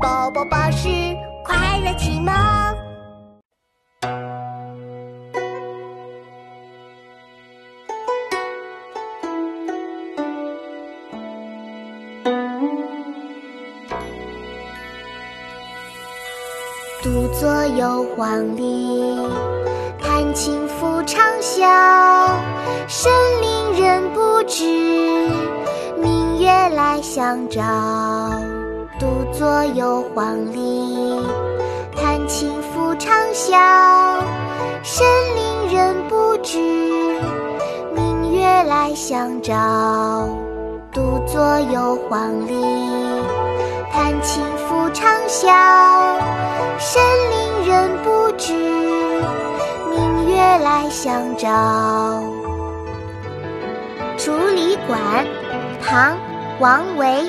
[0.00, 0.88] 宝宝巴士
[1.44, 2.32] 快乐启蒙。
[17.02, 19.18] 独坐幽篁里，
[20.00, 22.36] 弹琴复长啸。
[22.86, 23.10] 深
[23.40, 24.64] 林人不知，
[25.96, 27.62] 明月来相照。
[29.58, 31.26] 独坐幽篁里，
[31.96, 34.22] 弹琴复长啸。
[34.84, 35.04] 深
[35.34, 36.58] 林人不知，
[37.92, 40.28] 明月来相照。
[40.92, 42.54] 独坐幽篁里，
[43.92, 45.50] 弹琴复长啸。
[46.78, 47.02] 深
[47.32, 48.52] 林人不知，
[49.90, 52.22] 明月来相照。
[54.24, 55.00] 《竹里馆》
[55.84, 56.12] 唐·
[56.60, 57.28] 王维。